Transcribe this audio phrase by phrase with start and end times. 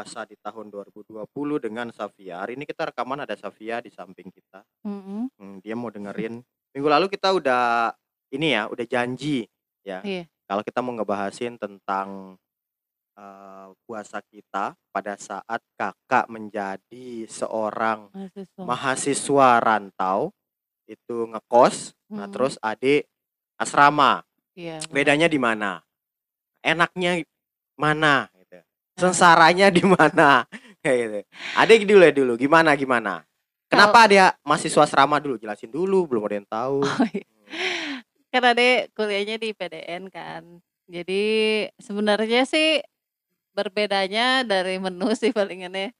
[0.00, 1.28] puasa di tahun 2020
[1.60, 2.40] dengan Safia.
[2.40, 4.64] Hari ini kita rekaman ada Safia di samping kita.
[4.80, 5.28] Mhm.
[5.36, 6.40] Hmm, dia mau dengerin.
[6.72, 7.92] Minggu lalu kita udah
[8.32, 9.44] ini ya, udah janji
[9.84, 10.00] ya.
[10.00, 10.24] Iya.
[10.48, 12.40] Kalau kita mau ngebahasin tentang
[13.12, 18.64] eh, puasa kita pada saat kakak menjadi seorang Mahasiswa.
[18.64, 20.32] mahasiswa rantau
[20.88, 22.32] itu ngekos, nah Mhm.
[22.32, 23.04] terus adik
[23.60, 24.24] asrama.
[24.56, 24.94] Iya, benar.
[24.96, 25.84] Bedanya di mana?
[26.64, 27.20] Enaknya
[27.76, 28.32] mana.
[28.32, 28.39] Nah.
[29.00, 30.44] Sengsaranya di mana?
[30.84, 31.20] Kayak gitu.
[31.56, 33.24] Adik dulu ya dulu, gimana gimana?
[33.70, 35.40] Kenapa dia mahasiswa asrama dulu?
[35.40, 36.78] Jelasin dulu, belum ada yang tahu.
[36.90, 37.26] Oh, iya.
[38.30, 40.62] Kan Adek kuliahnya di PDN kan.
[40.86, 41.22] Jadi
[41.82, 42.78] sebenarnya sih
[43.50, 45.90] berbedanya dari menu sih palingannya.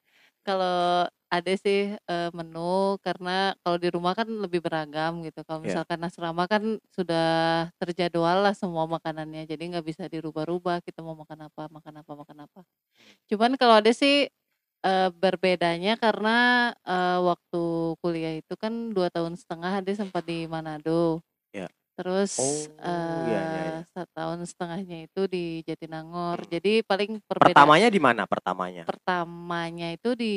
[0.46, 5.46] Kalau Ade sih eh, menu karena kalau di rumah kan lebih beragam gitu.
[5.46, 5.70] Kalau Iya.
[5.70, 9.46] misalkan asrama kan sudah terjadwal lah semua makanannya.
[9.46, 10.82] Jadi nggak bisa dirubah-rubah.
[10.82, 12.60] Kita mau makan apa, makan apa, makan apa.
[13.30, 14.26] Cuman kalau Ade sih
[14.82, 16.36] eh, berbedanya karena
[16.82, 17.62] eh, waktu
[18.02, 21.22] kuliah itu kan dua tahun setengah Ade sempat di Manado.
[21.54, 21.70] Ya.
[21.94, 22.82] Terus Oh,
[23.30, 23.76] iya eh iya.
[23.94, 26.42] setahun setengahnya itu di Jatinangor.
[26.42, 26.50] Hmm.
[26.50, 28.82] Jadi paling perbeda Pertamanya di mana pertamanya?
[28.82, 30.34] pertamanya itu di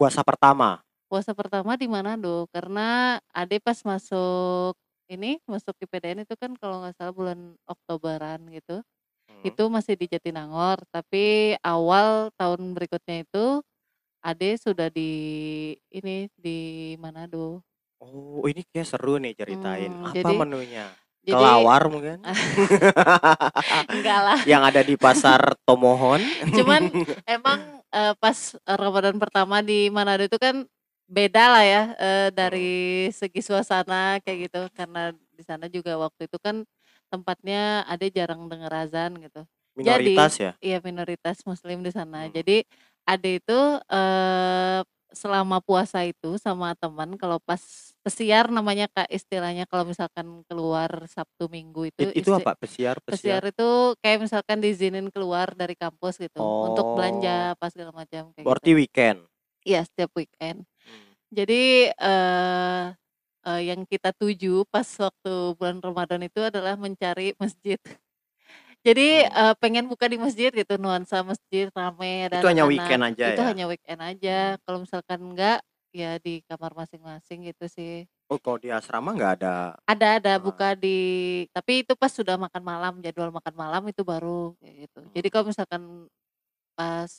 [0.00, 0.80] Puasa pertama.
[1.10, 4.72] puasa pertama di Manado karena Ade pas masuk
[5.10, 8.80] ini masuk di PDN itu kan kalau nggak salah bulan Oktoberan gitu.
[9.28, 9.42] Hmm.
[9.44, 13.60] Itu masih di Jatinangor, tapi awal tahun berikutnya itu
[14.22, 15.10] Ade sudah di
[15.90, 16.58] ini di
[16.96, 17.60] Manado.
[17.98, 19.90] Oh, ini kayak seru nih ceritain.
[19.92, 20.86] Hmm, Apa jadi menunya?
[21.20, 22.24] jadi Kelawar mungkin?
[23.92, 24.38] enggak lah.
[24.48, 26.22] Yang ada di pasar Tomohon?
[26.54, 26.88] Cuman
[27.36, 30.66] emang eh, pas Ramadan pertama di Manado itu kan
[31.10, 32.30] beda lah ya Hmm.
[32.38, 36.62] dari segi suasana kayak gitu karena di sana juga waktu itu kan
[37.10, 39.42] tempatnya ada jarang dengar azan gitu.
[39.74, 40.52] Jadi Minoritas ya?
[40.62, 42.26] iya minoritas muslim di sana.
[42.26, 42.32] Hmm.
[42.34, 42.62] Jadi
[43.08, 43.58] Ade itu
[43.90, 44.80] eh
[45.10, 47.58] selama puasa itu sama teman kalau pas
[48.00, 52.52] pesiar namanya Kak istilahnya kalau misalkan keluar Sabtu Minggu itu It- itu isti- apa?
[52.56, 53.52] Pesiar, Pesiar pesiar.
[53.52, 53.68] itu
[54.00, 58.70] kayak misalkan diizinin keluar dari kampus gitu untuk Oh, belanja pas segala macam kayak berarti
[58.72, 58.78] gitu.
[58.80, 59.18] weekend.
[59.62, 60.64] Iya, setiap weekend.
[60.86, 61.10] Hmm.
[61.30, 62.84] Jadi eh
[63.40, 67.78] eh, yang kita tuju pas waktu bulan Ramadan itu adalah mencari masjid.
[68.80, 69.52] Jadi Hmm.
[69.52, 72.72] eh, pengen buka di masjid gitu, nuansa masjid rame ada Itu hanya anak-anak.
[72.72, 73.48] weekend aja Itu ya?
[73.52, 74.38] hanya weekend aja.
[74.56, 74.60] Hmm.
[74.64, 75.58] Kalau misalkan enggak
[75.92, 78.08] ya di kamar masing-masing gitu sih.
[78.30, 79.74] Oh, kalau di asrama nggak ada.
[79.84, 80.96] Ada ada buka di
[81.50, 85.00] tapi itu pas sudah makan malam, jadwal makan malam itu baru kayak gitu.
[85.12, 85.50] Jadi kalau Hmm.
[85.52, 85.82] misalkan
[86.72, 87.10] pas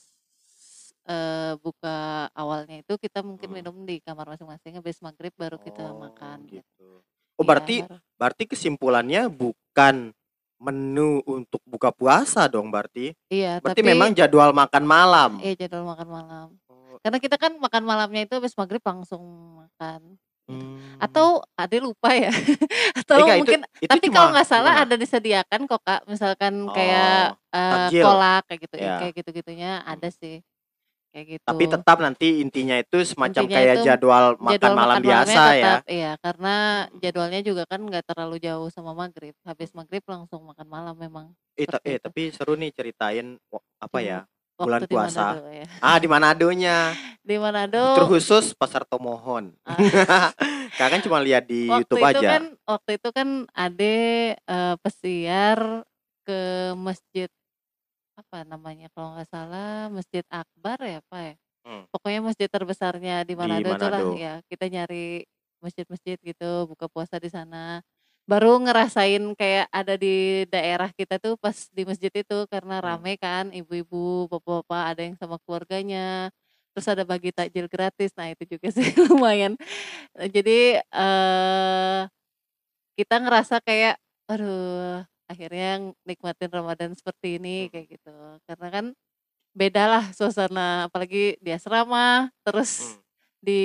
[1.01, 3.57] eh, buka awalnya itu kita mungkin Hmm.
[3.57, 6.61] minum di kamar masing-masing habis maghrib baru kita Oh, makan gitu.
[6.61, 6.89] gitu.
[7.38, 7.97] Oh, Iya berarti baru.
[8.22, 10.13] berarti kesimpulannya bukan
[10.61, 13.17] menu untuk buka puasa dong berarti.
[13.27, 15.31] Iya Berarti tapi memang jadwal makan malam.
[15.41, 16.47] iya jadwal makan malam.
[16.69, 19.23] Oh, Karena kita kan makan malamnya itu habis maghrib langsung
[19.57, 20.22] makan.
[20.45, 21.01] hmm.
[21.01, 22.29] Atau Ade lupa ya.
[23.01, 24.85] Atau itu mungkin itu tapi kalau nggak salah gimana?
[24.85, 26.01] ada disediakan kok Kak.
[26.05, 28.03] Misalkan kayak Oh, eh, takjil.
[28.05, 28.95] kolak kayak gitu, Ya.
[29.01, 30.45] kayak gitu-gitunya ada sih.
[31.11, 31.73] Kayak Tapi gitu.
[31.75, 35.51] tetap nanti intinya itu semacam Intinya kayak itu jadwal makan jadwal malam makan biasa ya.
[35.51, 36.53] tetap iya karena
[37.03, 39.35] jadwalnya juga kan nggak terlalu jauh sama maghrib.
[39.44, 41.25] Habis maghrib langsung makan malam memang
[41.59, 43.35] Eh, eh, tapi seru nih ceritain
[43.77, 44.19] apa Di ya?
[44.55, 45.25] waktu Bulan di puasa.
[45.35, 45.66] Manado ya.
[45.83, 46.77] Ah, di Manadonya.
[47.22, 49.53] Di Manado Terkhusus Pasar Tomohon.
[49.61, 49.78] ah,
[50.79, 52.29] Kakak kan cuma lihat di waktu YouTube itu aja.
[52.39, 53.97] kan waktu itu kan Ade
[54.39, 55.59] eh, pesiar
[56.23, 56.39] ke
[56.73, 57.28] masjid
[58.21, 61.33] apa namanya kalau nggak salah Masjid Akbar ya apa ya?
[61.65, 64.15] Hmm, pokoknya masjid terbesarnya di di Manado itulah Manado.
[64.15, 65.25] ya kita nyari
[65.63, 67.81] masjid-masjid gitu buka puasa di sana.
[68.29, 73.03] Baru ngerasain kayak ada di daerah kita tuh pas di masjid itu karena Hmm.
[73.03, 76.29] rame kan ibu-ibu bapak-bapak ada yang sama keluarganya.
[76.73, 78.13] Terus ada bagi takjil gratis.
[78.17, 79.57] Nah itu juga sih lumayan.
[80.17, 82.01] Jadi eh
[82.97, 83.96] kita ngerasa kayak
[84.31, 87.72] aduh akhirnya nikmatin Ramadan seperti ini Hmm.
[87.72, 88.85] kayak gitu karena kan
[89.51, 93.01] beda lah suasana apalagi di asrama terus Hmm.
[93.41, 93.61] di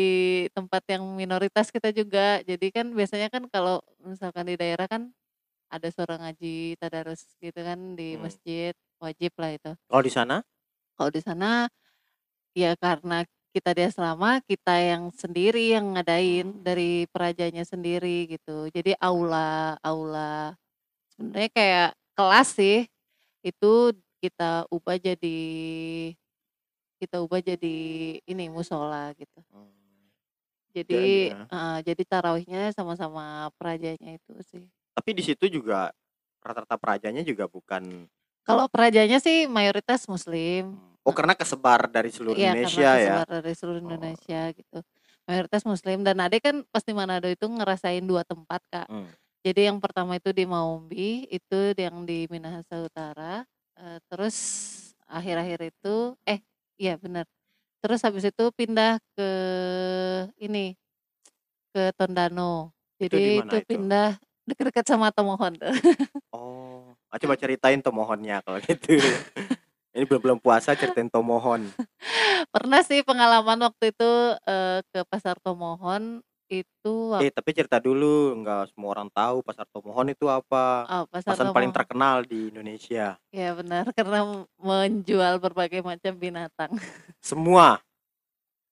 [0.57, 5.13] tempat yang minoritas kita juga jadi kan biasanya kan kalau misalkan di daerah kan
[5.69, 8.25] ada suara ngaji tadarus gitu kan di Hmm.
[8.27, 8.73] masjid
[9.03, 10.37] wajib lah itu Kalau di sana?
[10.97, 11.69] kalau di sana
[12.57, 13.23] ya karena
[13.53, 16.63] kita di asrama kita yang sendiri yang ngadain Hmm.
[16.65, 20.57] dari perajanya sendiri gitu jadi aula aula
[21.17, 22.77] sebenarnya kayak kelas sih
[23.43, 23.73] itu
[24.21, 25.39] kita ubah jadi
[26.97, 27.77] kita ubah jadi
[28.25, 29.73] ini musola gitu Hmm.
[30.73, 35.93] jadi Jadi, eh, jadi tarawihnya sama-sama perajanya itu sih tapi di situ juga
[36.41, 38.09] rata-rata perajanya juga bukan
[38.47, 40.77] kalau perajanya sih mayoritas muslim
[41.07, 42.99] Oh, karena kesebar dari seluruh Iya, karena Indonesia ya?
[42.99, 43.87] kesebar dari seluruh Oh.
[43.87, 44.79] Indonesia gitu.
[45.23, 48.91] Mayoritas muslim dan ade kan pas di Manado itu ngerasain 2 tempat, Kak.
[48.91, 49.07] Mmm.
[49.47, 53.47] Jadi yang pertama itu di Maumbi, itu yang di Minahasa Utara,
[53.79, 54.35] eee, terus
[55.07, 56.43] akhir-akhir itu eh,
[56.83, 57.31] iya bener.
[57.79, 59.31] Terus habis itu pindah ke
[60.43, 60.75] ini,
[61.71, 62.75] ke Tondano.
[62.99, 63.71] Itu di Jadi mana itu itu?
[63.71, 64.19] pindah
[64.51, 65.71] deket-deket sama Tomohon tuh.
[66.35, 68.99] Oh, ah, coba ceritain tomohonnya kalau gitu.
[69.95, 71.71] Ini belum-belum puasa ceritain tomohon.
[72.55, 74.11] Pernah sih pengalaman waktu itu,
[74.43, 79.67] eee, ke pasar Tomohon itu wak Eh, tapi cerita dulu, nggak semua orang tahu pasar
[79.69, 80.87] Tomohon itu apa.
[80.87, 81.79] Oh, pasar Pasar paling Tomohon.
[81.83, 83.19] terkenal di Indonesia.
[83.31, 86.71] Iya benar, karena menjual berbagai macam binatang.
[87.21, 87.83] Semua.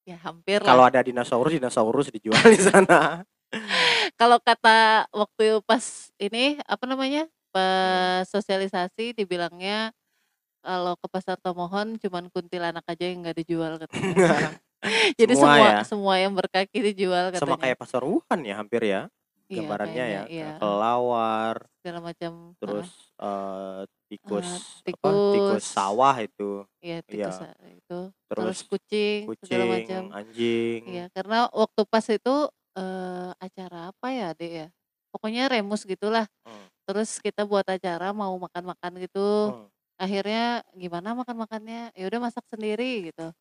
[0.04, 0.92] Ya hampir Kalau lah.
[0.92, 3.24] ada dinosaurus, dinosaurus dijual di sana.
[4.20, 5.82] Kalau kata waktu pas
[6.18, 7.30] ini, apa namanya, Hmm.
[7.54, 9.94] pas sosialisasi dibilangnya
[10.58, 14.58] kalau ke pasar Tomohon cuman kuntilanak aja yang nggak dijual katanya.
[15.20, 15.86] Jadi Semua semua ya?
[15.86, 17.58] semua yang berkaki dijual Sama katanya.
[17.58, 19.10] kayak pasar Wuhan ya hampir ya?
[19.52, 22.88] Iya Gambarannya ya, iya, kelelawar, Segala macam, terus,
[23.20, 25.66] eee, tikus Eee, apa, tikus tikus.
[25.66, 26.64] sawah itu.
[26.82, 27.28] Iya Iya.
[27.28, 27.94] tikus, eee, itu,
[28.30, 30.14] Terus terus kucing, segala kucing, macam.
[30.16, 30.84] anjing.
[30.86, 32.30] Iya, karena waktu pas itu,
[32.78, 34.66] eee, acara apa ya, Dek, ya?
[35.12, 36.26] Pokoknya remus gitulah.
[36.46, 36.68] Mmm.
[36.88, 39.20] Terus kita buat acara mau makan-makan gitu.
[39.42, 39.66] Mmm.
[40.00, 43.32] Akhirnya gimana makan-makannya, ya udah masak sendiri gitu.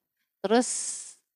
[0.43, 0.69] Terus,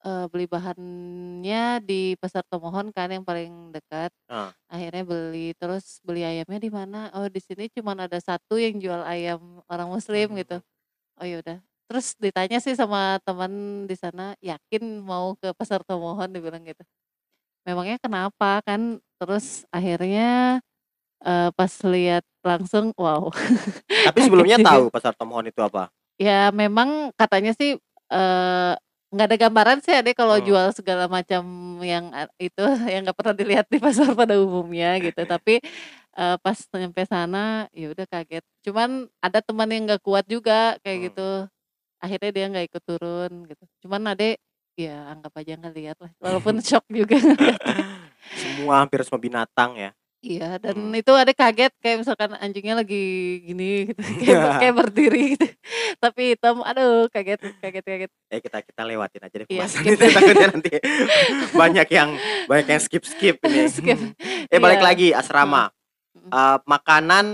[0.08, 4.16] eee, beli bahannya di pasar Tomohon kan yang paling dekat.
[4.32, 4.52] Heeh.
[4.72, 9.04] Akhirnya beli, terus beli ayamnya di mana, oh di sini cuman ada 1 yang jual
[9.04, 10.60] ayam orang muslim gitu.
[10.64, 11.20] Mmm.
[11.22, 11.60] Oh ya udah.
[11.92, 16.84] Terus ditanya sih sama teman di sana, "Yakin mau ke pasar Tomohon?" Dibilang gitu.
[17.68, 18.62] Memangnya kenapa?
[18.66, 20.60] Kan terus akhirnya,
[21.26, 23.30] eee, pas lihat langsung, wow.
[23.32, 24.70] Tapi Kaget sebelumnya juga.
[24.72, 25.90] tahu pasar Tomohon itu apa?
[26.22, 27.78] Ya memang katanya sih,
[28.12, 28.74] eee,
[29.14, 30.48] nggak ada gambaran sih Ade kalau Mmm.
[30.48, 31.44] jual segala macam
[31.84, 32.60] yang a itu,
[32.94, 35.24] yang nggak pernah dilihat di pasar pada umumnya gitu.
[35.34, 35.64] Tapi,
[36.18, 38.44] eee, pas nyampe sana, ya udah kaget.
[38.68, 41.08] Cuman ada teman yang nggak kuat juga kayak Mmm.
[41.12, 41.30] gitu.
[42.04, 43.64] Akhirnya dia nggak ikut turun gitu.
[43.88, 44.38] Cuman Ade,
[44.78, 47.18] ya anggap aja ngelihat lah, walaupun syok juga.
[48.38, 49.92] Semua, hampir semua binatang ya?
[50.26, 50.98] Iya, dan Mmm.
[50.98, 52.98] itu Ade kaget kayak misalkan anjingnya lagi
[53.46, 55.46] gini gitu, kayak ber kayak berdiri gitu.
[56.02, 58.12] Tapi hitam, aduh kaget kaget kaget.
[58.34, 60.72] Eh, kita kita lewatin aja deh Iya, pembahasan skip itu takutnya nanti
[61.54, 62.10] banyak yang
[62.50, 63.70] banyak yang skip-skip ini.
[63.70, 64.00] Skip,
[64.50, 64.88] Eh, balik iya.
[64.90, 65.70] lagi Heeh, asrama.
[66.18, 66.30] mhm.
[66.34, 67.26] Eee, makanan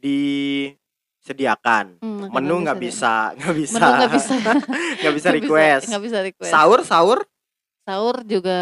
[0.00, 2.88] disediakan, Mmm, makanan menu nggak disediakan.
[2.88, 5.84] bisa nggak bisa Menu nggak bisa nggak bisa nggak bisa request.
[5.92, 6.52] nggak bisa request.
[6.56, 7.18] Sahur sahur?
[7.84, 8.60] Sahur juga,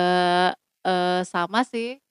[0.83, 2.03] eee, sama sih.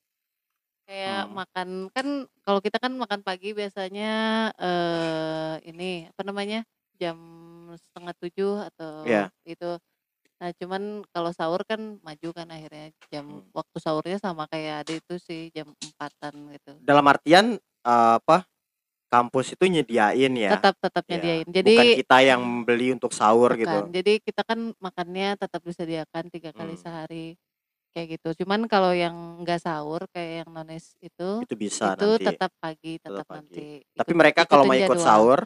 [0.87, 1.35] Kayak Mmm.
[1.35, 2.07] makan kan
[2.47, 4.07] kalau kita kan makan pagi biasanya,
[4.55, 6.63] eee, ini, apa namanya,
[6.95, 7.19] jam
[7.75, 9.31] 6.30 atau Iya.
[9.43, 9.75] itu.
[10.39, 13.47] Nah, cuman kalau sahur kan maju kan akhirnya jam Mmm.
[13.55, 16.81] waktu sahurnya sama kayak Ade itu sih, jam 4-an gitu.
[16.81, 18.45] Dalam artian, eee, apa,
[19.11, 20.61] kampus itu nyediain ya?
[20.61, 21.43] Tetap tetap Ya, nyediain.
[21.63, 23.93] bukan Jadi kita yang beli untuk sahur bukan, gitu?
[23.95, 26.81] jadi kita kan makannya tetap disediakan 3 kali Mmm.
[26.81, 27.39] sehari,
[27.97, 28.45] kayak gitu.
[28.45, 32.29] Cuman kalau yang nggak sahur kayak yang non-Is itu, Itu bisa itu nanti?
[32.29, 33.57] tetap pagi, Tetap tetap pagi.
[33.57, 35.01] nanti Tapi ikut mereka kalau mau ikut jadwal.
[35.01, 35.39] sahur?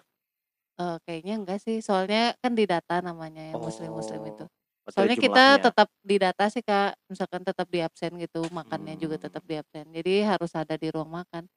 [0.80, 4.46] Eee, kayaknya enggak sih, soalnya kan didata namanya yang muslim-muslim itu.
[4.88, 5.62] Oh, dari Soalnya kita jumlahnya?
[5.62, 9.88] tetap didata sih, Kak, misalkan tetap di absen gitu, makannya juga tetap di absen.
[9.94, 11.48] Jadi harus ada di ruang makan.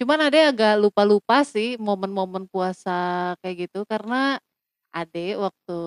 [0.00, 4.38] Cuman Ade agak lupa-lupa sih momen-momen puasa kayak gitu, karena
[4.94, 5.80] Ade waktu,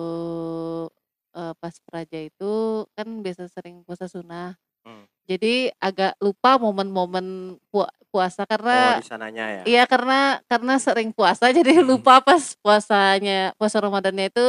[1.36, 2.54] eee, pas Praja itu
[2.96, 4.56] kan biasa sering puasa sunah.
[4.88, 5.04] Mmm.
[5.28, 9.62] Jadi agak lupa momen-momen pua puasa Oh, karena di sananya ya?
[9.68, 14.46] iya, karena karena sering puasa jadi lupa pas puasanya puasa Ramadannya itu,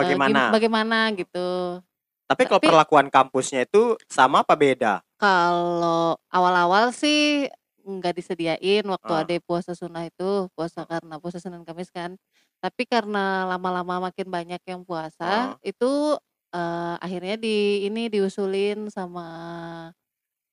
[0.00, 0.42] eee, gim Bagaimana?
[0.50, 1.80] bagaimana gitu.
[2.28, 5.04] Tapi kalau Tapi perlakuan kampusnya itu sama apa beda?
[5.20, 7.46] Kalau awal-awal sih
[7.84, 9.24] nggak disediain waktu Heeh.
[9.24, 12.16] Ade puasa sunah itu, puasa karena puasa Senin Kamis kan.
[12.64, 15.76] Tapi karena lama-lama makin banyak yang puasa, Heeh.
[15.76, 16.16] itu,
[16.48, 19.26] eee, akhirnya di ini, diusulin sama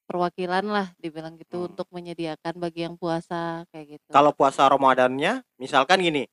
[0.09, 1.71] perwakilan lah dibilang gitu, Mmm.
[1.71, 4.11] untuk menyediakan bagi yang puasa, kayak gitu.
[4.11, 6.27] Kalau puasa Ramadannya, misalkan gini,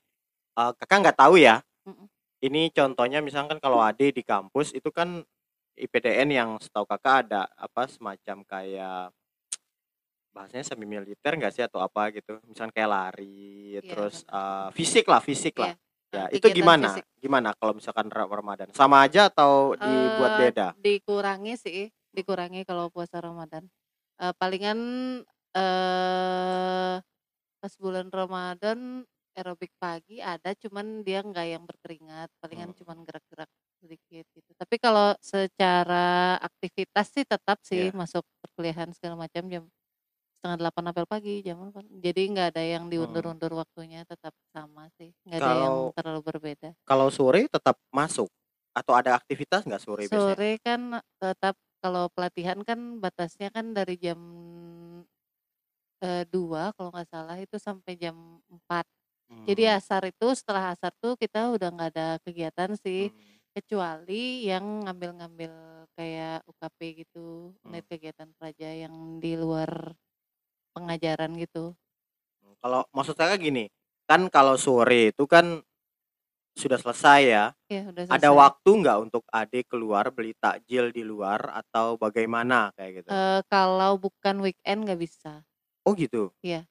[0.58, 2.06] eee, Kakak nggak tahu ya, Mhm.
[2.46, 5.22] ini contohnya misalkan kalau Ade di kampus itu kan
[5.78, 9.10] IPDN yang setahu Kakak ada apa, semacam kayak
[10.34, 14.28] bahasanya semi militer nggak sih atau apa gitu, misalkan kayak lari, Iya, terus, bener.
[14.28, 15.72] eee, fisik lah fisik Iya, lah.
[16.14, 17.04] Ya, itu gimana fisik.
[17.20, 18.72] gimana kalau misalkan ra Ramadan?
[18.72, 20.72] Sama aja atau dibuat Eee, beda?
[20.74, 21.80] dikurangi sih,
[22.10, 23.68] dikurangi kalau puasa Ramadan.
[24.18, 24.78] Eee, palingan,
[25.54, 26.94] eee,
[27.62, 29.04] pas bulan Ramadan
[29.38, 32.78] aerobik pagi ada, cuman dia nggak yang berkeringat, palingan Hmm.
[32.78, 34.50] cuman gerak-gerak sedikit gitu.
[34.58, 37.92] Tapi kalau secara aktivitas sih tetap sih Iya.
[37.94, 39.64] masuk perkuliahan segala macam jam
[40.38, 41.84] setengah delapan apel pagi, jam 8.
[42.04, 43.28] Jadi nggak ada yang Hmm.
[43.28, 46.70] diundur-undur waktunya, tetap sama sih, nggak ada yang Kalau terlalu berbeda.
[46.88, 48.28] kalau sore tetap masuk
[48.74, 50.38] atau ada aktivitas nggak sore biasanya?
[50.38, 54.18] Sore kan tetap kalau pelatihan kan batasnya kan dari jam,
[56.02, 58.86] eee, 2 kalau nggak salah itu sampai jam 4.
[59.48, 59.78] Jadi Mmm.
[59.78, 63.38] asar itu setelah asar tuh kita udah nggak ada kegiatan sih, Mmm.
[63.56, 65.52] kecuali yang ngambil-ngambil
[65.98, 67.88] kayak UKP gitu, unit Mmm.
[67.90, 69.94] kegiatan praja yang di luar
[70.78, 71.74] pengajaran gitu.
[72.62, 73.70] Kalau maksud saya gini,
[74.10, 75.62] kan kalau sore itu kan
[76.58, 77.44] sudah selesai ya.
[77.70, 78.40] Iya, udah Ada selesai.
[78.40, 83.10] waktu nggak untuk Adik keluar beli takjil di luar atau bagaimana kayak gitu?
[83.12, 85.44] Eee, kalau bukan weekend nggak bisa.
[85.86, 86.30] Oh gitu?
[86.42, 86.66] Iya.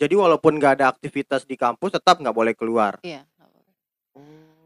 [0.00, 2.98] Jadi walaupun nggak ada aktivitas di kampus tetap nggak boleh keluar?
[3.04, 3.74] Iya, nggak boleh.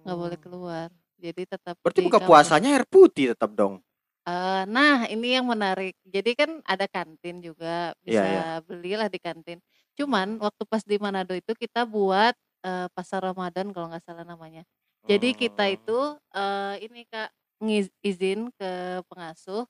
[0.07, 0.45] Nggak boleh Oh.
[0.45, 0.89] keluar,
[1.21, 2.29] jadi tetap Berarti buka kampus.
[2.31, 3.86] puasanya air putih tetap dong?
[4.27, 8.47] Eee, nah ini yang menarik, jadi kan ada kantin juga, Iya bisa iya.
[8.67, 9.63] belilah di kantin.
[9.95, 12.35] Cuman waktu pas di Manado itu kita buat,
[12.67, 14.67] eee, pasar Ramadan kalau nggak salah namanya.
[15.07, 15.71] Jadi kita Oh.
[15.71, 17.31] itu, eee, ini Kak,
[17.63, 19.63] ngiz izin ke pengasuh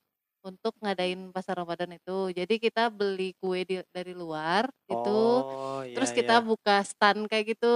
[0.47, 2.31] untuk ngadain pasar Ramadan itu.
[2.38, 6.47] Jadi kita beli kue di dari luar itu, Oh, iya terus kita iya.
[6.47, 7.67] buka stand kayak gitu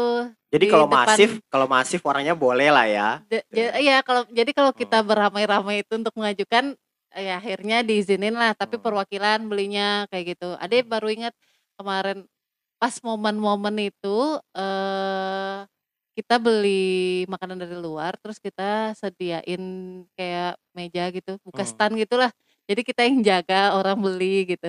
[0.53, 3.09] Jadi di kalau depan masif kalau masif orangnya boleh lah ya?
[3.31, 3.81] Gitu ja ya?
[3.83, 5.07] iya kalau jadi kalau kita Hmm.
[5.07, 6.75] beramai-ramai itu untuk mengajukan,
[7.15, 8.83] ya akhirnya diizinin lah, tapi Hmm.
[8.83, 10.55] perwakilan belinya kayak gitu.
[10.59, 10.87] Ade Mmm.
[10.87, 11.35] baru ingat
[11.79, 12.27] kemarin
[12.83, 14.19] pas momen-momen itu,
[14.57, 15.59] eee,
[16.19, 19.63] kita beli makanan dari luar, terus kita sediain
[20.19, 21.67] kayak meja gitu, buka Mmm.
[21.67, 22.31] stand gitulah.
[22.69, 24.69] Jadi kita yang jaga orang beli gitu,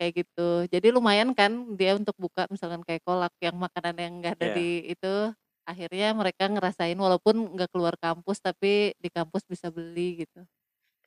[0.00, 0.50] kayak gitu.
[0.70, 4.52] Jadi lumayan kan dia untuk buka misalkan kayak kolak yang makanan yang nggak ada Iya.
[4.52, 5.32] di itu,
[5.68, 10.44] akhirnya mereka ngerasain walaupun nggak keluar kampus, tapi di kampus bisa beli gitu.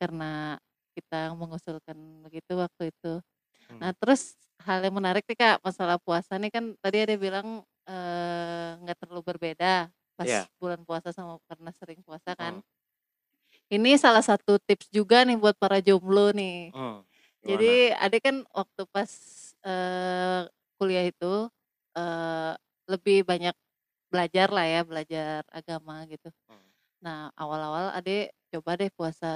[0.00, 0.56] Karena
[0.96, 3.22] kita mengusulkan begitu waktu itu.
[3.82, 3.96] Nah Mmm.
[3.96, 8.98] terus hal yang menarik nih Kak, masalah puasa nih kan tadi Ade bilang, eee, nggak
[9.04, 10.48] terlalu berbeda pas Iya.
[10.60, 12.54] bulan puasa sama karena sering puasa kan.
[12.54, 12.62] Mmm.
[13.70, 16.70] Ini salah satu tips juga nih buat para jomblo nih.
[17.42, 17.78] Gimana?
[17.78, 19.10] Jadi Ade kan waktu pas,
[19.66, 20.46] eee,
[20.78, 21.50] kuliah itu,
[21.98, 22.52] eee,
[22.90, 23.54] lebih banyak
[24.12, 26.30] belajar lah ya, belajar agama gitu.
[26.48, 26.66] Mmm.
[27.04, 29.28] Nah awal-awal Ade coba deh puasa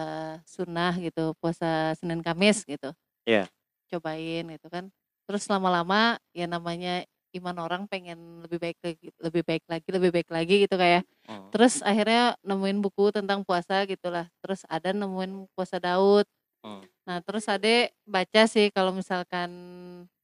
[0.49, 2.92] sunnah gitu, puasa Senin Kamis gitu.
[3.26, 3.50] Iya.
[3.92, 4.88] Cobain gitu kan.
[5.28, 7.04] Terus lama-lama ya namanya
[7.38, 11.02] iman orang pengen lebih baik lagi lebih baik lagi lebih baik lagi gitu Kak ya.
[11.28, 11.50] Mmm.
[11.54, 16.26] Terus akhirnya nemuin buku tentang puasa gitulah, terus ada nemuin puasa Daud.
[16.64, 16.82] Mmm.
[17.08, 19.50] Nah terus Ade baca sih kalau misalkan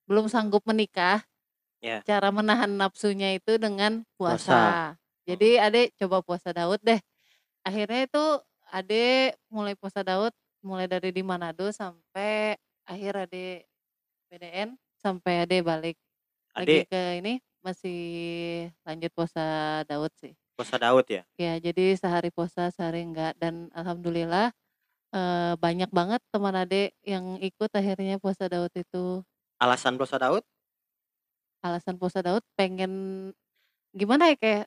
[0.06, 1.22] belum sanggup menikah,
[1.84, 2.00] Iya.
[2.08, 4.48] cara menahan nafsunya itu dengan Puasa.
[4.48, 4.60] puasa.
[5.28, 6.98] Jadi Ade coba puasa Daud deh.
[7.66, 8.25] Akhirnya itu
[8.72, 10.32] Ade mulai puasa Daud,
[10.64, 12.56] mulai dari di Manado sampai
[12.88, 13.66] akhir Ade
[14.30, 15.96] PDN, sampai Ade balik
[16.60, 17.96] lagi Ade ke ini, masih
[18.86, 19.40] lanjut puasa
[19.88, 20.36] Daud sih.
[20.58, 21.26] puasa Daud ya?
[21.38, 24.56] Ya jadi sehari puasa, sehari enggak, dan alhamdulillah,
[25.12, 29.25] eee, banyak banget teman Ade yang ikut akhirnya puasa Daud itu.
[29.60, 30.44] Alasan puasa Daud?
[31.64, 32.92] Alasan puasa Daud pengen
[33.96, 34.64] gimana ya, kayak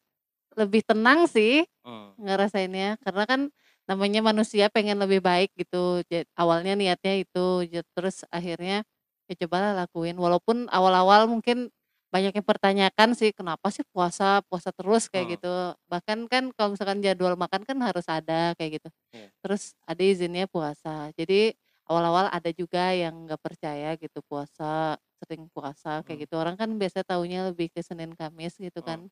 [0.58, 2.20] lebih tenang sih Mmm.
[2.20, 3.42] ngerasainnya, karena kan
[3.90, 6.04] namanya manusia pengen lebih baik gitu,
[6.38, 7.66] awalnya niatnya itu,
[7.98, 8.86] terus akhirnya
[9.30, 11.70] ya cobalah lakuin, walaupun awal-awal mungkin
[12.14, 15.40] banyak yang pertanyakan sih, "Kenapa sih puasa puasa terus?" Kayak Mmm.
[15.40, 15.52] gitu.
[15.92, 18.90] Bahkan kan kalau misalkan jadwal makan kan harus ada kayak gitu.
[19.14, 19.32] Iya.
[19.44, 21.12] Terus Ade izinnya puasa.
[21.18, 21.54] Jadi
[21.90, 26.30] awal-awal ada juga yang nggak percaya gitu puasa, sering puasa kayak Mmm.
[26.30, 26.36] gitu.
[26.40, 29.10] Orang kan biasanya taunya lebih ke Senin Kamis gitu kan.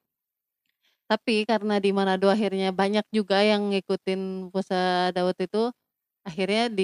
[1.10, 5.72] Tapi karena di Manado akhirnya banyak juga yang ngikutin puasa Daud itu,
[6.26, 6.84] akhirnya di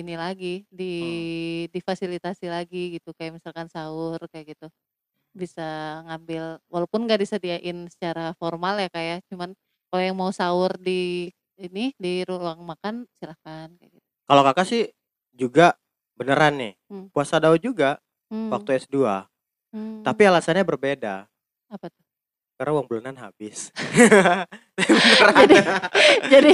[0.00, 1.30] ini lagi, di Mmm.
[1.74, 4.70] difasilitasi lagi gitu, kayak misalkan sahur kayak gitu.
[5.34, 9.54] Bisa ngambil walaupun nggak disediain secara formal ya Kak ya, cuman
[9.90, 14.06] kalau yang mau sahur di ini, di ruang makan silahkan kayak gitu.
[14.26, 14.82] Kalau Kakak sih
[15.30, 15.78] juga
[16.18, 17.14] beneran nih, Mmm.
[17.14, 18.50] puasa Daud juga Mmm.
[18.50, 19.26] waktu S2.
[19.70, 20.02] Mmm.
[20.02, 21.30] Tapi alasannya berbeda.
[21.70, 22.02] Apa tuh?
[22.58, 23.70] Karena uang bulanan habis.
[25.40, 25.56] Jadi
[26.28, 26.52] jadi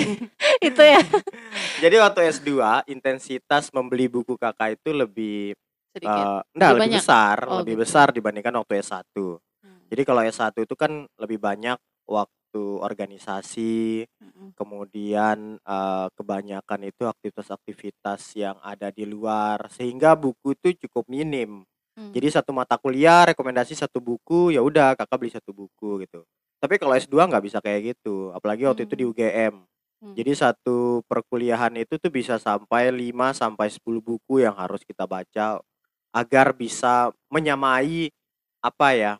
[0.62, 1.00] itu ya?
[1.82, 5.54] Jadi waktu S2 intensitas membeli buku Kakak itu lebih,
[5.96, 6.28] Sedikit?
[6.28, 7.04] eee, enggak Lebih lebih banyak?
[7.04, 7.86] besar Oh lebih gitu.
[7.86, 9.40] besar dibandingkan waktu S1.
[9.64, 9.92] Mmm.
[9.92, 11.78] Jadi kalau S1 itu kan lebih banyak
[12.10, 14.56] waktu organisasi, Mhm.
[14.58, 21.64] kemudian, eee, kebanyakan itu aktivitas-aktivitas yang ada di luar, sehingga buku itu cukup minim.
[21.96, 22.16] Mmm.
[22.16, 26.24] Jadi satu mata kuliah rekomendasi satu buku, ya udah Kakak beli satu buku gitu.
[26.60, 29.12] Tapi kalau S2 nggak bisa kayak gitu, apalagi waktu itu di Hmm.
[29.12, 29.54] UGM.
[30.02, 30.16] Hmm.
[30.16, 35.60] Jadi satu perkuliahan itu tuh bisa sampai 5 sampai 10 buku yang harus kita baca
[36.16, 38.08] agar bisa menyamai
[38.64, 39.12] apa ya?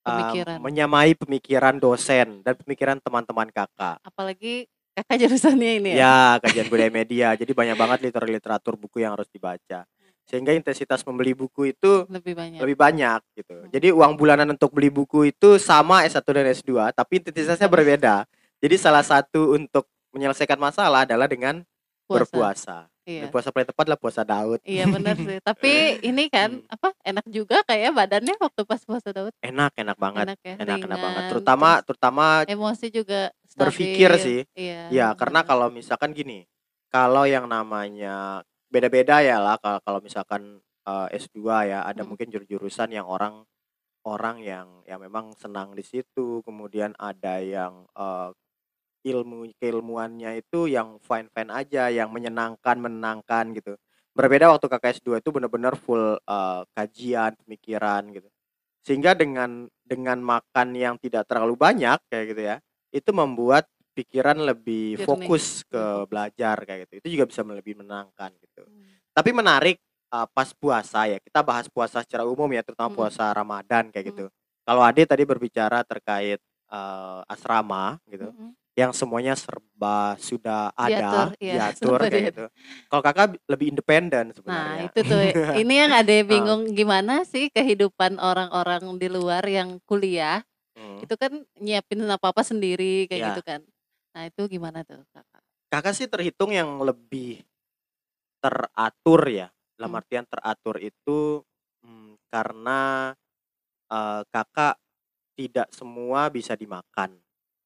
[0.00, 0.56] em, Pemikiran.
[0.58, 4.02] menyamai pemikiran dosen dan pemikiran teman-teman kakak.
[4.02, 6.02] Apalagi Kakak jurusannya ini ya?
[6.02, 7.32] Ya, kajian budaya media.
[7.38, 9.86] Jadi banyak banget literatur-literatur buku yang harus dibaca.
[10.26, 12.58] Sehingga intensitas membeli buku itu Lebih banyak.
[12.58, 13.54] lebih banyak gitu.
[13.54, 13.70] Hmm.
[13.70, 18.26] Jadi uang bulanan untuk beli buku itu sama S1 dan S2, tapi intensitasnya berbeda.
[18.58, 21.62] Jadi salah satu untuk menyelesaikan masalah adalah dengan
[22.04, 22.10] Puasa.
[22.26, 22.76] berpuasa.
[23.02, 23.32] Iya.
[23.32, 24.60] Puasa paling tepat adalah puasa Daud.
[24.62, 25.38] Iya benar sih.
[25.48, 25.72] Tapi
[26.04, 26.68] ini kan Hmm.
[26.68, 29.32] apa enak juga kayak badannya waktu pas puasa Daud.
[29.40, 30.26] Enak, enak banget.
[30.28, 30.54] Enak ya.
[30.58, 31.22] Enak, enak banget.
[31.32, 33.20] Terutama terus terutama emosi juga
[33.56, 34.22] berpikir stabil.
[34.22, 34.40] sih.
[34.54, 34.80] Iya.
[34.88, 36.44] Ya, karena kalau misalkan gini,
[36.88, 42.08] kalau yang namanya beda-beda ya lah kalau kalau misalkan eh, S2 ya, ada Mm.
[42.08, 43.44] mungkin jur-jurusan yang orang
[44.00, 48.28] orang yang yang memang senang di situ, kemudian ada yang eh,
[49.00, 53.74] ilmu keilmuannya itu yang fine-fine aja, yang menyenangkan, menenangkan gitu.
[54.12, 58.28] Berbeda waktu KKS 2 itu benar-benar full eh, kajian, pemikiran gitu.
[58.84, 62.56] Sehingga dengan dengan makan yang tidak terlalu banyak kayak gitu ya,
[62.92, 65.06] itu membuat pikiran lebih Jernih.
[65.06, 66.92] fokus ke belajar kayak gitu.
[67.04, 68.62] Itu juga bisa lebih menenangkan gitu.
[68.64, 68.98] Hmm.
[69.12, 69.76] Tapi menarik
[70.10, 71.18] eh, pas puasa ya.
[71.22, 72.98] Kita bahas puasa secara umum ya, terutama Mm-mm.
[72.98, 74.10] puasa Ramadan kayak Mm.
[74.12, 74.24] gitu.
[74.66, 76.40] Kalau Ade tadi berbicara terkait
[76.70, 78.54] eh, asrama gitu, Mm-mm.
[78.80, 82.44] Yang semuanya serba sudah ada, Diatur, iya, diatur kayak gitu.
[82.88, 84.84] Kalau kakak bi- lebih independen Nah, sebenarnya.
[84.88, 85.20] itu tuh.
[85.60, 86.24] Ini yang ada Ah.
[86.24, 90.40] bingung gimana sih kehidupan orang-orang di luar yang kuliah
[90.72, 91.02] Hmm.
[91.04, 93.28] itu kan nyiapin apa-apa sendiri kayak Ya.
[93.34, 93.60] gitu kan.
[94.16, 95.42] Nah, itu gimana tuh, Kakak?
[95.68, 97.44] Kakak sih terhitung yang lebih
[98.40, 99.48] teratur ya.
[99.76, 100.00] Dalam Hmm.
[100.00, 101.44] artian teratur itu
[101.84, 103.12] hmm, karena
[103.90, 104.78] eh, kakak
[105.34, 107.16] tidak semua bisa dimakan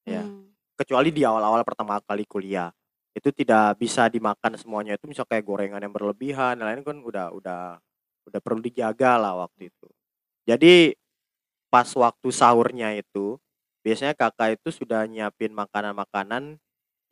[0.06, 0.24] ya.
[0.24, 0.43] Hmm.
[0.74, 2.70] Kecuali di awal-awal pertama kali kuliah.
[3.14, 7.30] Itu tidak bisa dimakan semuanya itu misal kayak gorengan yang berlebihan, dan lain kan udah
[7.30, 7.78] udah
[8.26, 9.86] udah perlu dijaga lah waktu itu.
[10.44, 10.98] Jadi
[11.70, 13.38] pas waktu sahurnya itu
[13.86, 16.58] biasanya kakak itu sudah nyiapin makanan-makanan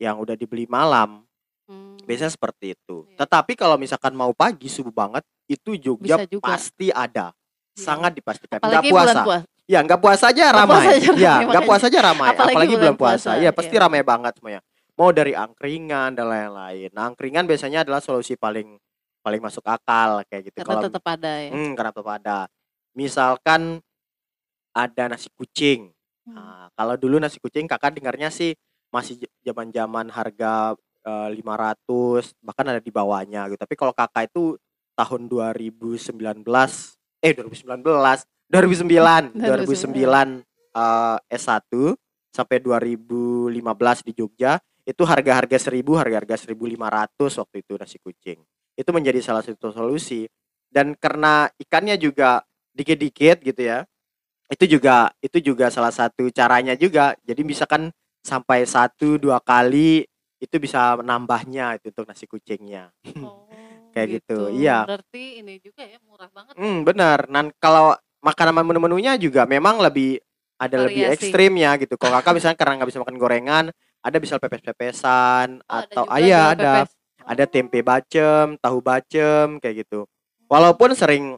[0.01, 1.23] yang udah dibeli malam.
[1.71, 1.95] Hmm.
[2.03, 3.07] Biasanya seperti itu.
[3.07, 3.23] Iya.
[3.23, 6.51] Tetapi kalau misalkan mau pagi subuh banget itu Jogja juga.
[6.51, 7.31] pasti ada.
[7.31, 7.79] Iya.
[7.79, 8.59] Sangat dipastikan.
[8.59, 9.52] Nggak Apalagi bulan puasa.
[9.65, 10.75] Ya nggak puasa aja Nggak ramai.
[10.75, 11.67] puasa aja ya ramai, nggak makanya.
[11.67, 12.27] puasa aja ramai.
[12.29, 13.31] Apalagi Apalagi, bulan puasa.
[13.31, 13.83] puasa, Ya pasti iya.
[13.83, 14.61] ramai banget semuanya.
[14.93, 16.91] Mau dari angkringan dan lain-lain.
[16.93, 18.77] Nah, angkringan biasanya adalah solusi paling
[19.23, 20.57] paling masuk akal kayak gitu.
[20.59, 21.51] Karena Kalau tetap ada ya.
[21.51, 22.39] hmm, karena tetap ada.
[22.93, 23.81] Misalkan
[24.73, 25.95] ada nasi kucing.
[26.23, 26.35] Hmm.
[26.35, 28.53] Nah, kalau dulu nasi kucing kakak dengarnya sih
[28.91, 33.59] masih zaman-zaman harga eh, 500 bahkan ada di bawahnya gitu.
[33.59, 34.59] Tapi kalau kakak itu
[34.93, 36.45] tahun 2019
[37.23, 37.81] eh 2019
[38.53, 40.45] 2009 2009
[40.77, 41.73] eh, S1
[42.29, 43.57] sampai 2015
[44.05, 48.39] di Jogja itu harga-harga 1000 harga-harga 1500 waktu itu nasi kucing.
[48.77, 50.29] Itu menjadi salah satu solusi.
[50.69, 53.85] Dan karena ikannya juga dikit-dikit gitu ya
[54.53, 57.17] itu juga itu juga salah satu caranya juga.
[57.25, 57.89] Jadi misalkan
[58.21, 60.05] sampai satu dua kali
[60.37, 62.93] itu bisa menambahnya itu untuk nasi kucingnya.
[63.25, 63.49] Oh,
[63.97, 64.85] Kayak gitu, iya.
[64.89, 66.57] Berarti ini juga ya murah banget.
[66.57, 67.29] hmm benar.
[67.29, 70.23] Dan kalau makanan menu-menunya juga memang lebih
[70.57, 71.27] ada lebih Variasi.
[71.27, 73.65] ekstrim ya gitu kalau kakak misalnya karena nggak bisa makan gorengan
[73.99, 76.93] ada bisa pepes-pepesan Oh, atau juga ah, iya ada pepes.
[77.25, 80.07] ada tempe bacem tahu bacem kayak gitu
[80.47, 81.35] walaupun sering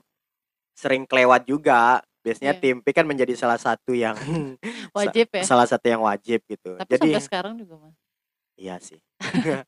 [0.72, 2.60] sering kelewat juga biasanya Iya.
[2.62, 4.16] tempe kan menjadi salah satu yang
[4.96, 5.42] Wajib ya.
[5.42, 7.96] salah satu yang wajib gitu Tapi jadi sampai sekarang juga mas.
[8.54, 9.00] iya sih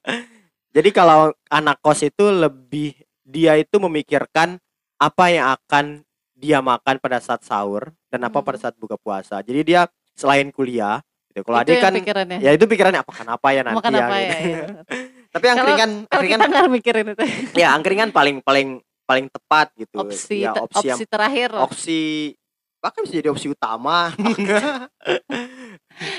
[0.73, 4.61] jadi kalau anak kos itu lebih dia itu memikirkan
[4.97, 5.85] apa yang akan
[6.37, 8.63] dia makan pada saat sahur dan apa pada Hmm.
[8.63, 9.81] saat buka puasa jadi dia
[10.13, 12.39] selain kuliah gitu kalau adik yang kan pikirannya.
[12.39, 14.23] ya itu pikirannya apa kan apa ya nanti Makan ya, apa gitu.
[14.23, 14.65] ya, iya.
[15.31, 17.23] tapi Kalau- angkringan Kalau angkringan kita nggak mikirin itu.
[17.61, 18.69] ya angkringan paling paling
[19.03, 22.01] paling tepat gitu Opsi ya te- opsi yang opsi terakhir opsi
[22.77, 24.13] bahkan bisa jadi opsi utama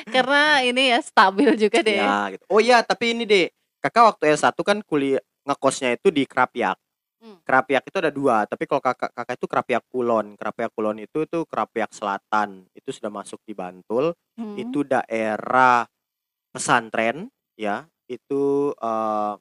[0.08, 1.96] Karena ini ya stabil juga deh.
[1.96, 3.46] ya gitu oh iya tapi ini deh
[3.78, 6.74] kakak waktu S1 kan kuliah ngekosnya itu di Kerapiak
[7.18, 7.42] Hmm.
[7.42, 11.44] Kerapiak itu ada dua tapi kalau kakak kakak itu Kerapiak Kulon Kerapiak Kulon itu tuh
[11.50, 14.54] Kerapiak Selatan itu sudah masuk di Bantul Hmm.
[14.54, 15.90] itu daerah
[16.54, 17.26] pesantren
[17.58, 19.34] ya itu eh,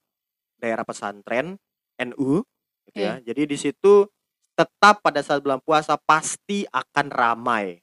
[0.56, 1.60] daerah pesantren
[2.00, 2.40] NU
[2.88, 4.08] gitu ya jadi di situ
[4.56, 7.76] tetap pada saat bulan puasa pasti akan ramai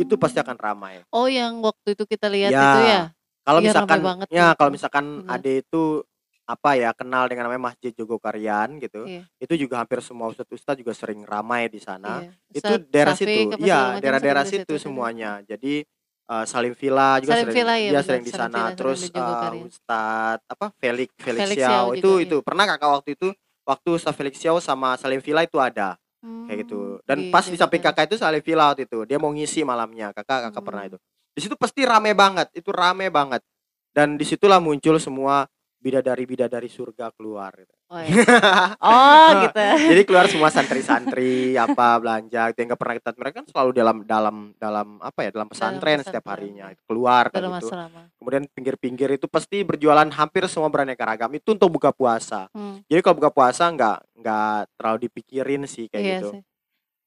[0.00, 0.46] itu pasti Hmm.
[0.48, 3.00] akan ramai Oh yang waktu itu kita lihat Ya, itu ya.
[3.44, 5.34] kalau Iya, ramai misalkan banget ya kalau misalkan Benar.
[5.36, 5.82] ade itu
[6.50, 9.22] apa ya kenal dengan namanya Masjid Jogokarian gitu Iya.
[9.38, 12.32] itu juga hampir semua ustadz ustadz juga sering ramai di sana iya.
[12.50, 14.82] itu daerah situ iya daerah-daerah situ situ.
[14.82, 15.86] semuanya jadi
[16.26, 18.74] eh, Salim Villa juga Salim sering Villa, iya dia sering di sana.
[18.74, 19.66] Terus Jogokarian.
[19.66, 22.26] Ustadz apa Felix Felix Felix itu juga, iya.
[22.26, 23.28] itu pernah kakak waktu itu
[23.62, 26.98] waktu Ustadz Felix Xiao sama Salim Villa itu ada kayak gitu.
[26.98, 29.62] Hmm, Dan di pas di samping kakak itu Salim Villa waktu itu dia mau ngisi
[29.62, 30.90] malamnya kakak kakak pernah Hmm.
[30.92, 30.98] itu.
[31.30, 33.40] Di situ pasti rame banget itu rame banget
[33.90, 35.46] dan di situlah muncul semua
[35.80, 37.72] bidadari-bidadari surga keluar gitu.
[37.88, 38.12] Oh, iya.
[38.78, 39.60] oh gitu.
[39.90, 43.96] Jadi keluar semua santri-santri apa belanja itu yang gak pernah kita mereka kan selalu dalam
[44.04, 46.78] dalam dalam apa ya dalam pesantren setiap pesantren, harinya ya.
[46.84, 47.74] keluar Dalam kayak gitu.
[48.14, 52.46] Kemudian pinggir-pinggir itu pasti berjualan hampir semua beraneka ragam itu untuk buka puasa.
[52.52, 56.30] Hmm, Jadi kalau buka puasa nggak nggak terlalu dipikirin sih kayak iya gitu.
[56.30, 56.42] sih.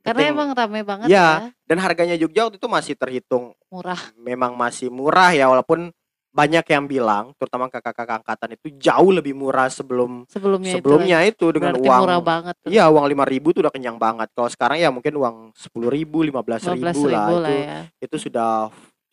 [0.03, 1.27] Karena Penting- emang rame banget Iya.
[1.47, 4.01] ya, Dan harganya Jogja waktu itu masih terhitung murah.
[4.17, 5.95] memang masih murah ya walaupun
[6.33, 11.29] banyak yang bilang terutama kakak-kakak angkatan itu jauh lebih murah sebelum Sebelumnya, sebelumnya itu.
[11.37, 11.55] itu, lagi.
[11.61, 12.69] dengan Berarti uang murah banget tuh.
[12.73, 14.27] Iya uang lima ribu tuh udah kenyang banget.
[14.33, 17.53] Kalau sekarang ya mungkin uang sepuluh ribu, lima belas 15 ribu lah ribu itu lah
[17.53, 17.79] ya.
[18.01, 18.51] itu sudah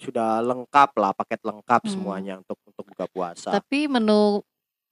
[0.01, 1.93] sudah lengkap lah paket lengkap Hmm.
[1.93, 3.53] semuanya untuk untuk buka puasa.
[3.53, 4.41] Tapi menu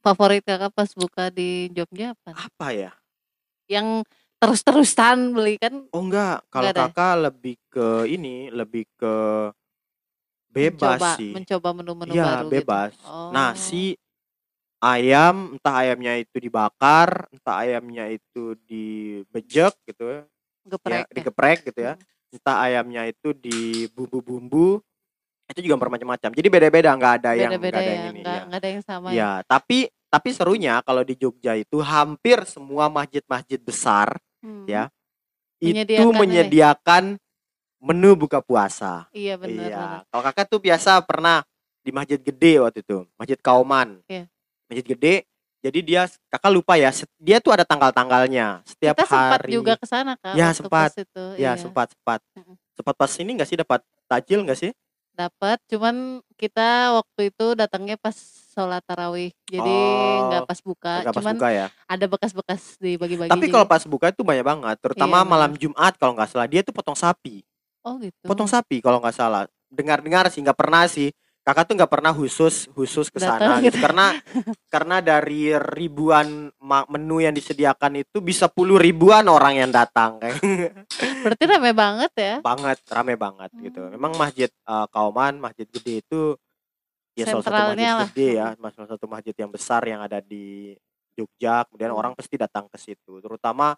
[0.05, 2.37] favorit kakak pas buka di Jogja apa?
[2.37, 2.93] Apa ya?
[3.73, 4.05] Yang
[4.39, 6.93] terus-terusan beli kan Oh enggak, kalau ya?
[6.93, 9.15] kakak lebih ke ini lebih ke
[10.49, 11.31] bebas mencoba, sih.
[11.33, 12.55] mencoba menu-menu Iya baru gitu.
[12.59, 12.93] bebas.
[13.05, 13.31] Oh.
[13.31, 13.87] Nasi,
[14.79, 20.21] ayam, entah ayamnya itu dibakar, entah ayamnya itu dibejek gitu ya,
[20.65, 21.15] Geprek ya.
[21.15, 21.95] digeprek gitu ya.
[21.95, 22.07] Hmm.
[22.29, 23.59] entah ayamnya itu di
[23.89, 24.85] bumbu-bumbu
[25.49, 28.37] itu juga bermacam-macam jadi beda-beda nggak ada yang nggak Beda-beda ada ya, yang ini nggak
[28.37, 28.45] ya.
[28.45, 29.17] nggak ada yang sama ya.
[29.17, 34.69] ya tapi tapi serunya kalau di Jogja itu hampir semua masjid-masjid besar Hmm.
[34.69, 34.87] ya
[35.59, 36.19] itu Menyediakan ini.
[36.21, 37.05] menyediakan
[37.79, 39.67] menu buka puasa Iya benar.
[39.71, 41.43] iya kalau kakak tuh biasa pernah
[41.81, 44.27] di masjid gede waktu itu masjid Kauman Iya.
[44.67, 45.15] masjid gede
[45.59, 49.87] jadi dia kakak lupa ya dia tuh ada tanggal-tanggalnya setiap Kita sempat hari juga ke
[49.91, 50.39] sana kan.
[50.39, 50.95] Ya, sempat.
[50.95, 51.25] itu.
[51.35, 51.53] ya iya.
[51.59, 52.55] sempat sempat Mm-mm.
[52.79, 54.73] sempat pas ini nggak sih dapat tajil nggak sih
[55.19, 58.15] Dapat, cuman kita waktu itu datangnya pas
[58.55, 60.95] sholat tarawih, jadi Oh, nggak pas buka.
[61.03, 63.27] pas cuman buka ya ada bekas-bekas dibagi-bagi.
[63.27, 66.63] Tapi kalau pas buka itu banyak banget, terutama Iya, malam Jumat kalau nggak salah dia
[66.63, 67.43] tuh potong sapi,
[67.89, 68.21] oh gitu.
[68.23, 69.43] potong sapi kalau nggak salah.
[69.67, 71.09] Dengar-dengar sih nggak pernah sih.
[71.41, 73.73] Kakak tuh nggak pernah khusus khusus ke sana gitu.
[73.73, 73.81] gitu.
[73.81, 74.13] karena
[74.69, 80.37] karena dari ribuan menu yang disediakan itu bisa puluh ribuan orang yang datang kayak
[81.25, 82.35] Berarti rame banget ya.
[82.45, 83.81] banget rame banget gitu.
[83.81, 83.93] Hmm.
[83.97, 86.37] Memang masjid eh, Kauman, masjid gede itu
[87.17, 88.09] ya salah satu masjid lah.
[88.13, 90.77] gede ya, mas- salah satu masjid yang besar yang ada di
[91.17, 91.65] Jogja.
[91.65, 91.99] Kemudian Hmm.
[91.99, 93.73] orang pasti datang ke situ, terutama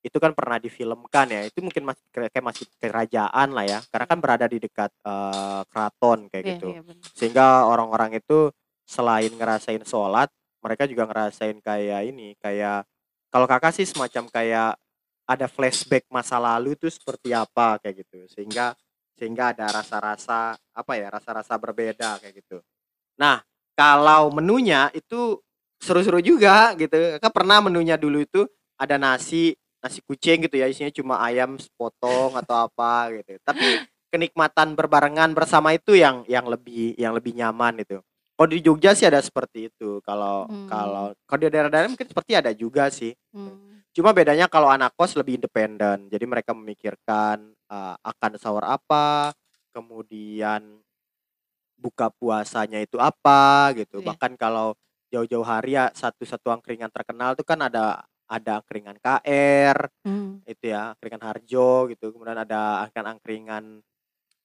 [0.00, 1.40] itu kan pernah difilmkan ya.
[1.48, 6.28] Itu mungkin masih kayak masjid kerajaan lah ya, karena kan berada di dekat eh, keraton
[6.32, 6.68] kayak Iya, gitu.
[6.72, 7.08] iya benar.
[7.16, 8.48] Sehingga orang-orang itu
[8.88, 10.28] selain ngerasain sholat,
[10.64, 12.84] mereka juga ngerasain kayak ini, kayak
[13.30, 14.74] kalau kakak sih semacam kayak
[15.30, 18.26] ada flashback masa lalu itu seperti apa kayak gitu.
[18.32, 18.74] Sehingga
[19.20, 22.58] sehingga ada rasa-rasa apa ya, rasa-rasa berbeda kayak gitu.
[23.20, 23.44] Nah,
[23.76, 25.38] kalau menunya itu
[25.80, 26.96] seru-seru juga gitu.
[27.20, 28.44] Kakak pernah menunya dulu itu
[28.80, 33.40] ada nasi, nasi kucing gitu ya, isinya cuma ayam sepotong atau apa gitu.
[33.40, 37.98] Tapi kenikmatan berbarengan bersama itu yang yang lebih yang lebih nyaman itu.
[38.36, 40.00] Kalau di Jogja sih ada seperti itu.
[40.00, 40.68] Kalau Hmm.
[40.68, 43.12] kalau kalau di daerah-daerah mungkin seperti ada juga sih.
[43.32, 43.84] Hmm.
[43.92, 46.08] Cuma bedanya kalau anak kos lebih independen.
[46.08, 49.34] Jadi mereka memikirkan uh, akan sahur apa,
[49.74, 50.80] kemudian
[51.80, 54.00] buka puasanya itu apa gitu.
[54.00, 54.06] Iya.
[54.12, 54.76] Bahkan kalau
[55.10, 60.38] jauh-jauh hari ya satu-satu angkringan terkenal itu kan ada ada angkringan KR Hmm.
[60.46, 62.14] itu ya, angkringan Harjo gitu.
[62.14, 63.82] Kemudian ada angkringan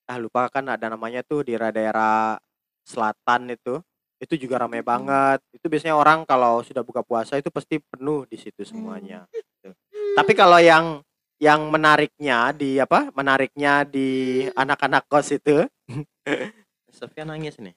[0.06, 2.38] ah lupa kan ada namanya tuh di daerah
[2.82, 3.78] selatan itu.
[4.18, 4.90] Itu juga ramai Hmm.
[4.90, 5.40] banget.
[5.54, 9.30] Itu biasanya orang kalau sudah buka puasa itu pasti penuh di situ semuanya.
[9.30, 9.70] gitu.
[10.18, 11.02] Tapi kalau yang
[11.38, 13.12] yang menariknya di apa?
[13.12, 15.68] Menariknya di anak-anak kos itu.
[16.96, 17.76] Sofia nangis nih.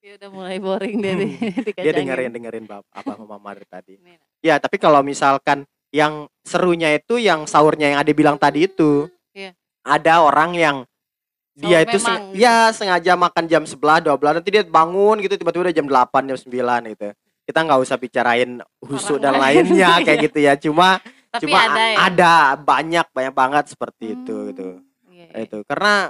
[0.00, 1.92] Tapi udah mulai boring dia di Dia dikacangin.
[1.94, 3.94] dengerin dengerin bab apa mama dari tadi.
[4.40, 9.12] Ya, tapi kalau misalkan yang serunya itu yang sahurnya yang Ade bilang tadi itu.
[9.30, 9.52] Iya.
[9.82, 10.76] Ada orang yang
[11.52, 12.40] dia Sahur itu memang seng- gitu.
[12.40, 16.38] ya sengaja makan jam 11 12 nanti dia bangun gitu tiba-tiba udah jam 8 jam
[16.38, 16.48] 9
[16.88, 17.08] gitu.
[17.44, 19.68] Kita nggak usah bicarain husuk dan lain.
[19.68, 20.24] lainnya kayak Iya.
[20.24, 20.52] gitu ya.
[20.56, 20.96] Cuma
[21.28, 21.96] Tapi cuma ada ya.
[22.08, 24.68] ada banyak banyak banget seperti itu Hmm, gitu.
[25.12, 25.44] iya, iya.
[25.44, 26.08] Itu karena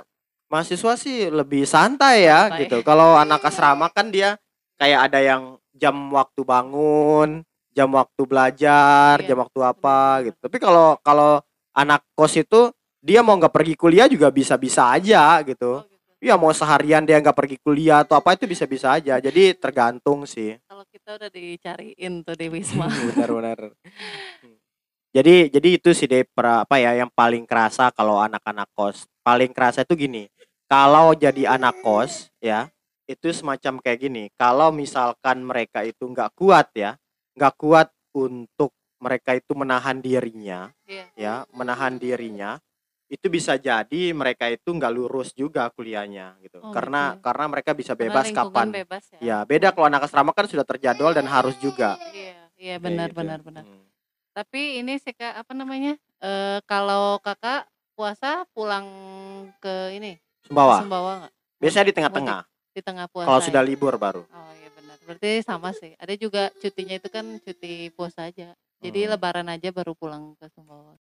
[0.50, 2.66] mahasiswa sih lebih santai ya Santai.
[2.66, 2.82] gitu.
[2.82, 4.34] Kalau anak asrama kan dia
[4.76, 10.36] kayak ada yang jam waktu bangun, jam waktu belajar, Iya, jam waktu apa gitu.
[10.42, 11.38] Tapi kalau kalau
[11.72, 15.80] anak kos itu dia mau nggak pergi kuliah juga bisa-bisa aja gitu.
[15.80, 16.10] Oh, gitu.
[16.20, 19.16] Iya mau seharian dia nggak pergi kuliah atau apa itu bisa-bisa aja.
[19.22, 20.58] Jadi tergantung sih.
[20.68, 22.90] Kalau kita udah dicariin tuh di Wisma.
[22.90, 23.72] Benar-benar.
[25.10, 29.08] Jadi jadi itu sih deh apa ya yang paling kerasa kalau anak-anak kos.
[29.24, 30.28] Paling kerasa itu gini.
[30.70, 32.70] Kalau jadi anak kos ya
[33.10, 36.94] itu semacam kayak gini kalau misalkan mereka itu nggak kuat ya
[37.34, 38.70] nggak kuat untuk
[39.02, 41.06] mereka itu menahan dirinya Iya.
[41.18, 42.62] ya menahan dirinya
[43.10, 47.26] itu bisa jadi mereka itu nggak lurus juga kuliahnya gitu Oh, karena gitu.
[47.26, 49.18] karena mereka bisa bebas kapan bebas ya.
[49.18, 53.18] ya beda kalau anak asrama kan sudah terjadwal dan harus juga Iya, iya benar gitu.
[53.18, 53.64] benar benar.
[53.66, 53.82] Hmm.
[54.30, 55.98] Tapi ini sih Kak, apa namanya?
[56.22, 57.66] Eh kalau Kakak
[57.98, 58.86] puasa pulang
[59.58, 60.14] ke ini,
[60.50, 61.32] Sumbawa Sumbawa nggak?
[61.62, 62.40] biasanya di tengah-tengah
[62.74, 63.26] di tengah puasa.
[63.30, 64.98] kalau sudah libur baru Oh iya benar.
[65.06, 65.94] Berarti sama sih.
[65.94, 68.50] Ada juga cutinya itu kan cuti puasa aja.
[68.82, 69.10] Jadi Hmm.
[69.14, 70.98] lebaran aja baru pulang ke Sumbawa.